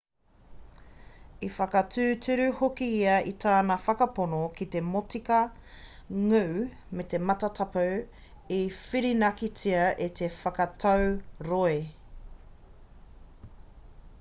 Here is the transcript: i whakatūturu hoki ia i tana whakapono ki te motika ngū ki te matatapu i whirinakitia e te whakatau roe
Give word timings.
i 1.47 1.49
whakatūturu 1.57 2.47
hoki 2.61 2.87
ia 2.93 3.17
i 3.31 3.33
tana 3.45 3.75
whakapono 3.83 4.39
ki 4.55 4.67
te 4.77 4.81
motika 4.93 5.41
ngū 6.23 6.41
ki 7.01 7.05
te 7.13 7.19
matatapu 7.31 7.85
i 8.57 8.59
whirinakitia 8.79 9.87
e 10.09 10.11
te 10.23 10.31
whakatau 10.39 11.07
roe 11.51 11.79